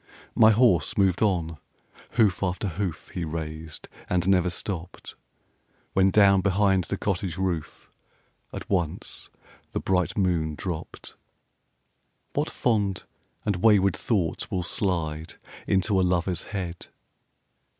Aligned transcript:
20 0.33 0.33
My 0.33 0.49
horse 0.49 0.97
moved 0.97 1.21
on; 1.21 1.59
hoof 2.13 2.41
after 2.41 2.69
hoof 2.69 3.09
He 3.09 3.23
raised, 3.23 3.87
and 4.09 4.27
never 4.27 4.49
stopped: 4.49 5.13
When 5.93 6.09
down 6.09 6.41
behind 6.41 6.85
the 6.85 6.97
cottage 6.97 7.37
roof, 7.37 7.91
At 8.51 8.67
once, 8.67 9.29
the 9.73 9.79
bright 9.79 10.17
moon 10.17 10.55
dropped. 10.55 11.15
What 12.33 12.49
fond 12.49 13.03
and 13.45 13.57
wayward 13.57 13.95
thoughts 13.95 14.49
will 14.49 14.63
slide 14.63 15.35
Into 15.67 15.99
a 15.99 16.01
Lover's 16.01 16.45
head! 16.45 16.87